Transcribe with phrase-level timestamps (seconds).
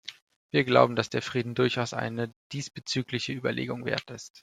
[0.49, 4.39] Wir glauben, dass der Frieden durchaus eine diesbezügliche Überlegung wert ist.